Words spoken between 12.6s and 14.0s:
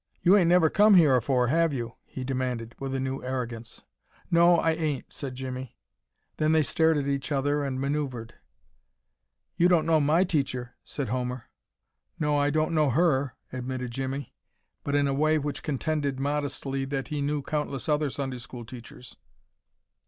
know her" admitted